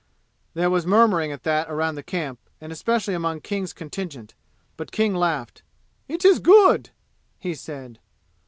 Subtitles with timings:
[0.55, 4.33] There was murmuring at that around the camp, and especially among King's contingent.
[4.75, 5.61] But King laughed.
[6.07, 6.89] "It is good!"
[7.37, 7.99] he said.